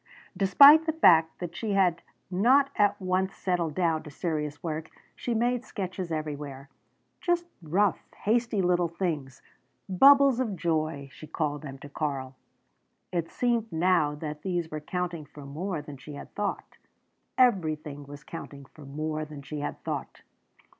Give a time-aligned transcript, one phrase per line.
[0.35, 2.01] Despite the fact that she had
[2.31, 6.69] not at once settled down to serious work, she made sketches everywhere,
[7.19, 9.43] just rough, hasty little things
[9.87, 12.35] "bubbles of joy" she called them to Karl.
[13.13, 16.77] It seemed now that these were counting for more than she had thought.
[17.37, 20.23] Everything was counting for more than she had thought!